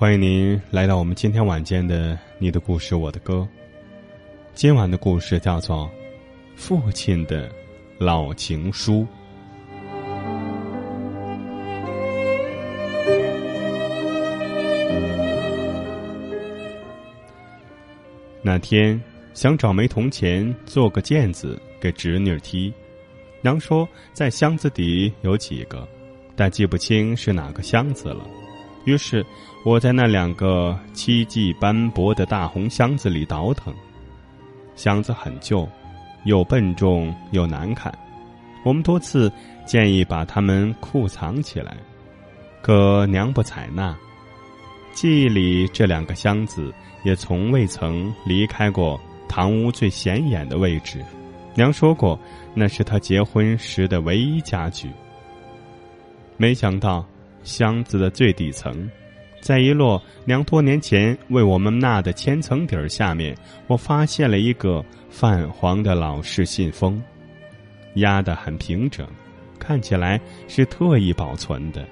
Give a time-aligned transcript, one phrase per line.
[0.00, 3.34] 欢迎您来到我们今天晚间的《你的故事我的歌》。
[4.54, 5.86] 今晚的故事叫做
[6.54, 7.50] 《父亲的
[7.98, 9.04] 老情书》。
[18.40, 19.02] 那天
[19.34, 22.72] 想找枚铜钱做个毽子给侄女踢，
[23.40, 25.88] 娘说在箱子底有几个，
[26.36, 28.24] 但记不清是哪个箱子了。
[28.84, 29.24] 于是
[29.64, 33.74] 我在那两个漆迹斑驳的大红箱子里倒腾。
[34.74, 35.68] 箱子很旧，
[36.24, 37.92] 又笨重又难看。
[38.64, 39.30] 我们多次
[39.66, 41.76] 建议把它们库藏起来，
[42.62, 43.96] 可娘不采纳。
[44.92, 46.72] 记忆里这两个箱子
[47.04, 48.98] 也从未曾离开过
[49.28, 51.04] 堂屋最显眼的位置。
[51.54, 52.18] 娘说过，
[52.54, 54.88] 那是她结婚时的唯一家具。
[56.36, 57.04] 没想到。
[57.42, 58.90] 箱子的最底层，
[59.40, 67.02] 在一摞娘多年前为我们纳的千层底儿下面，我发现了一个泛黄的老式信封，
[67.94, 69.06] 压得很平整，
[69.58, 71.84] 看起来是特意保存的。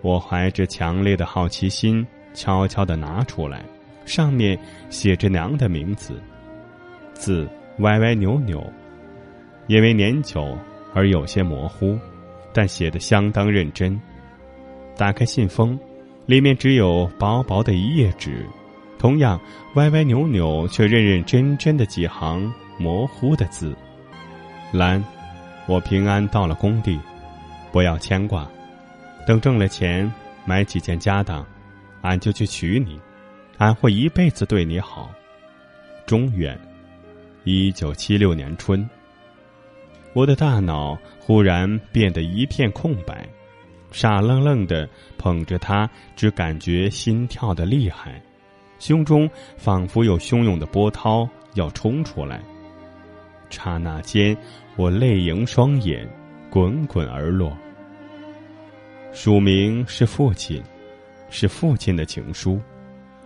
[0.00, 3.64] 我怀着强烈的好奇心，悄悄的拿出来，
[4.04, 4.58] 上面
[4.90, 6.20] 写着娘的名字，
[7.14, 7.48] 字
[7.78, 8.62] 歪歪扭扭，
[9.66, 10.56] 因为年久
[10.94, 11.98] 而有些模糊，
[12.54, 14.00] 但写的相当认真。
[14.96, 15.78] 打开信封，
[16.24, 18.46] 里面只有薄薄的一页纸，
[18.96, 19.38] 同样
[19.74, 23.76] 歪歪扭扭却认认真真的几行模糊的字。
[24.72, 25.04] 兰，
[25.66, 26.98] 我平安到了工地，
[27.72, 28.48] 不要牵挂。
[29.26, 30.10] 等挣了钱，
[30.44, 31.44] 买几件家当，
[32.02, 33.00] 俺就去娶你，
[33.58, 35.10] 俺会一辈子对你好。
[36.06, 36.58] 中原，
[37.42, 38.88] 一九七六年春。
[40.14, 43.28] 我的大脑忽然变得一片空白。
[43.90, 44.88] 傻愣愣的
[45.18, 48.20] 捧着它，只感觉心跳的厉害，
[48.78, 52.42] 胸中仿佛有汹涌的波涛要冲出来。
[53.50, 54.36] 刹那间，
[54.76, 56.08] 我泪盈双眼，
[56.50, 57.56] 滚滚而落。
[59.12, 60.60] 署名是父亲，
[61.30, 62.60] 是父亲的情书。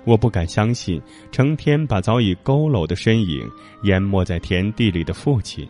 [0.04, 1.00] 我不敢相信，
[1.32, 3.46] 成天把早已佝偻的身影
[3.84, 5.66] 淹没在田地里的父亲，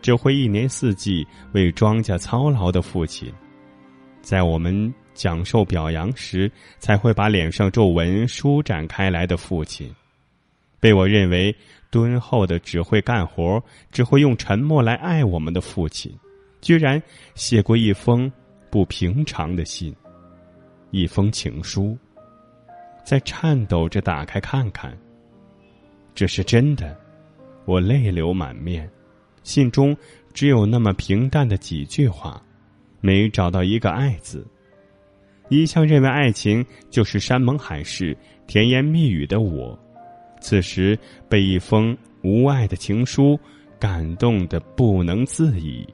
[0.00, 3.32] 只会一年四季为庄稼操劳的父亲。
[4.20, 9.94] 在我们讲授表扬时，才会把脸上皱纹舒展开来的父亲，
[10.80, 11.54] 被我认为
[11.90, 13.62] 敦厚的只会干活、
[13.92, 16.12] 只会用沉默来爱我们的父亲，
[16.60, 17.00] 居然
[17.34, 18.30] 写过一封
[18.68, 19.94] 不平常的信，
[20.90, 21.96] 一封情书。
[23.04, 24.92] 在颤抖着打开看看，
[26.12, 26.98] 这是真的，
[27.64, 28.90] 我泪流满面。
[29.46, 29.96] 信中
[30.34, 32.42] 只有那么平淡的几句话。
[33.00, 34.44] 没找到一个“爱”字，
[35.48, 38.16] 一向认为爱情就是山盟海誓、
[38.48, 39.78] 甜言蜜语的我，
[40.40, 40.98] 此时
[41.28, 43.38] 被一封无爱的情书
[43.78, 45.86] 感动的不能自已。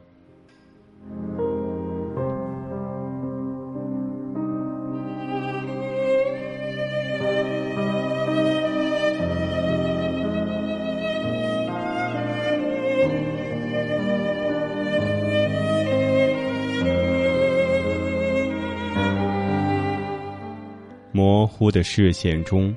[21.23, 22.77] 模糊的视线中，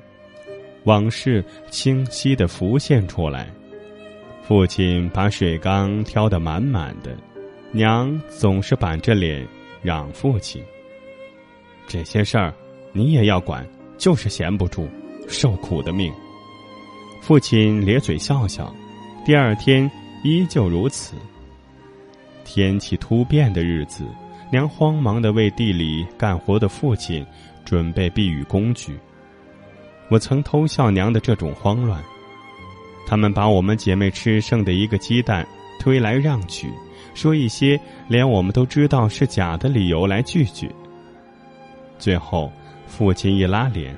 [0.84, 3.48] 往事清晰的浮现出来。
[4.44, 7.16] 父亲把水缸挑得满满的，
[7.72, 9.44] 娘总是板着脸
[9.82, 10.62] 让父亲。
[11.88, 12.54] 这些事儿，
[12.92, 13.66] 你也要管，
[13.98, 14.88] 就是闲不住，
[15.26, 16.12] 受苦的命。
[17.20, 18.72] 父亲咧嘴笑笑，
[19.24, 19.90] 第二天
[20.22, 21.16] 依旧如此。
[22.44, 24.04] 天气突变的日子，
[24.50, 27.24] 娘慌忙的为地里干活的父亲
[27.64, 28.98] 准备避雨工具。
[30.08, 32.02] 我曾偷笑娘的这种慌乱。
[33.06, 35.46] 他们把我们姐妹吃剩的一个鸡蛋
[35.78, 36.68] 推来让去，
[37.14, 40.68] 说一些连我们都知道是假的理由来拒绝。
[41.98, 42.52] 最后，
[42.86, 43.96] 父亲一拉脸：“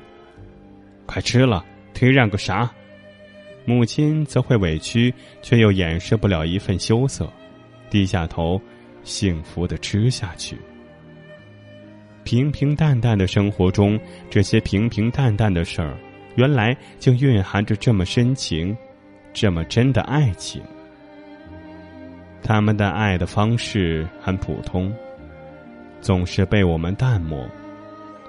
[1.06, 1.65] 快吃了，
[1.95, 2.71] 推让个啥？”
[3.65, 5.12] 母亲则会委屈，
[5.43, 7.31] 却又掩饰不了一份羞涩，
[7.91, 8.61] 低下头，
[9.05, 10.56] 幸福的吃下去。
[12.25, 13.99] 平平淡淡的生活中，
[14.29, 15.97] 这些平平淡淡的事儿，
[16.37, 18.77] 原来竟蕴含着这么深情、
[19.33, 20.61] 这么真的爱情。
[22.43, 24.93] 他们的爱的方式很普通，
[26.00, 27.47] 总是被我们淡漠；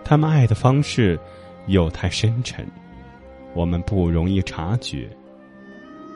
[0.03, 1.19] 他们爱的方式
[1.67, 2.65] 又太深沉，
[3.53, 5.09] 我们不容易察觉。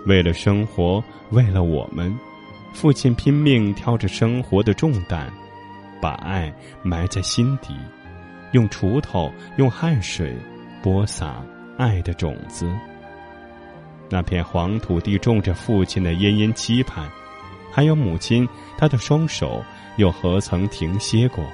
[0.06, 2.14] 为了生活，为了我们，
[2.74, 5.31] 父亲拼命挑着生活的重担，
[6.02, 7.74] 把爱埋在心底，
[8.52, 10.36] 用锄头，用汗水，
[10.81, 11.42] 播撒
[11.78, 12.70] 爱的种子。
[14.10, 17.10] 那片黄土地种着父亲的殷殷期盼，
[17.72, 18.48] 还有母亲，
[18.78, 19.64] 她的双手
[19.98, 21.46] 又何曾停歇过？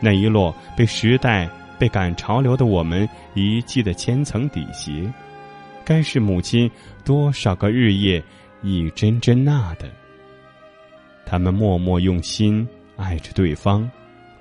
[0.00, 1.48] 那一摞被时代、
[1.78, 5.10] 被赶潮流的我们遗弃的千层底鞋。
[5.84, 6.70] 该是母亲
[7.04, 8.22] 多少个日夜
[8.62, 9.88] 一针针纳的。
[11.32, 13.90] 他们默默用心爱着对方，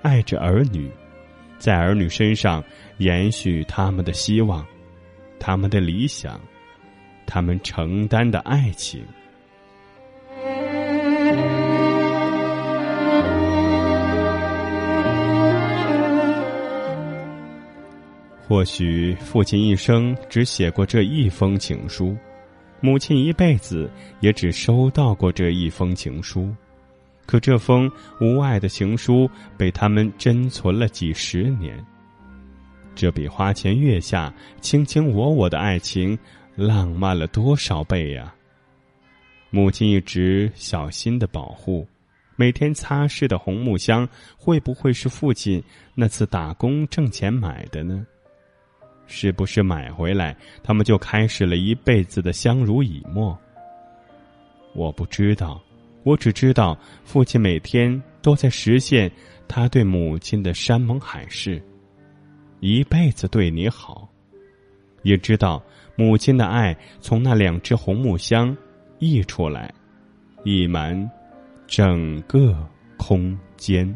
[0.01, 0.91] 爱着儿女，
[1.57, 2.61] 在儿女身上
[2.97, 4.65] 延续他们的希望，
[5.39, 6.37] 他们的理想，
[7.25, 9.01] 他们承担的爱情。
[18.45, 22.17] 或许父亲一生只写过这一封情书，
[22.81, 23.89] 母亲一辈子
[24.19, 26.53] 也只收到过这一封情书，
[27.31, 27.89] 可这封
[28.19, 31.81] 无爱的情书被他们珍存了几十年。
[32.93, 36.19] 这比花前月下卿卿我我的爱情
[36.57, 38.35] 浪漫了多少倍呀！
[39.49, 41.87] 母亲一直小心的保护，
[42.35, 44.05] 每天擦拭的红木箱，
[44.35, 45.63] 会不会是父亲
[45.95, 48.05] 那次打工挣钱买的呢？
[49.07, 53.39] 是不是买回来，他们就开始了一辈子的相濡以沫？
[54.73, 55.61] 我不知道，
[56.03, 59.11] 我只知道父亲每天都在实现
[59.47, 61.61] 他对母亲的山盟海誓，
[62.59, 64.07] 一辈子对你好。
[65.03, 65.63] 也知道
[65.95, 68.55] 母亲的爱从那两只红木箱
[68.99, 69.73] 溢出来，
[70.43, 71.09] 溢满
[71.67, 72.55] 整个
[72.97, 73.95] 空间。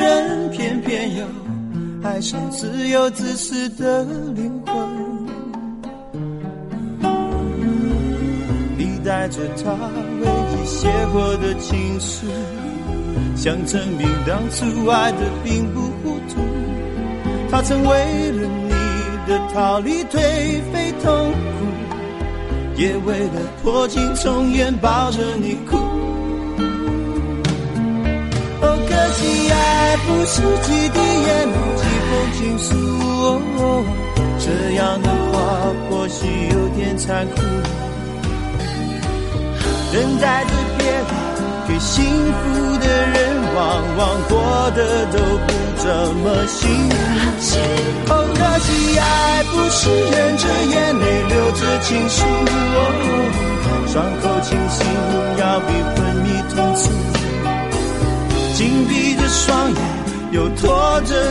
[0.00, 1.26] 人，偏偏要
[2.02, 4.02] 爱上自由自私的
[4.34, 4.74] 灵魂。
[8.78, 9.70] 你带着他
[10.22, 12.26] 唯一写过的情书，
[13.36, 16.40] 想证明当初爱的并不糊涂。
[17.50, 18.70] 他曾为了你
[19.28, 20.16] 的逃离颓
[20.72, 25.89] 废痛苦，也为了破镜重圆抱着你哭。
[29.10, 32.68] 可惜爱不是几滴眼泪，几封情书。
[34.38, 35.34] 这样的话
[35.88, 37.42] 或许有点残酷。
[39.92, 41.10] 等待着别离，
[41.66, 43.18] 可幸福的人
[43.56, 43.58] 往
[43.98, 45.84] 往过得都不怎
[46.22, 48.14] 么幸福。
[48.32, 52.22] 可惜爱不是忍着眼泪，流着情书。
[53.88, 54.29] 伤口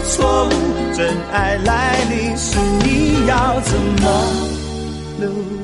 [0.10, 0.50] 错误。
[0.94, 4.06] 真爱来临时，你要怎么
[5.20, 5.59] 留？